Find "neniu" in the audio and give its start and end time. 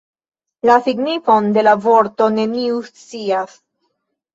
2.41-2.85